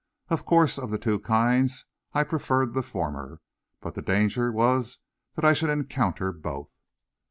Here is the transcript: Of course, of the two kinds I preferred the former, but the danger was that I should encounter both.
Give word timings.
Of 0.29 0.45
course, 0.45 0.79
of 0.79 0.89
the 0.89 0.97
two 0.97 1.19
kinds 1.19 1.85
I 2.11 2.23
preferred 2.23 2.73
the 2.73 2.81
former, 2.81 3.39
but 3.81 3.93
the 3.93 4.01
danger 4.01 4.51
was 4.51 4.97
that 5.35 5.45
I 5.45 5.53
should 5.53 5.69
encounter 5.69 6.31
both. 6.33 6.73